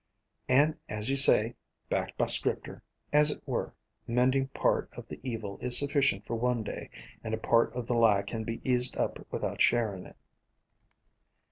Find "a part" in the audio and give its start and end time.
7.35-7.71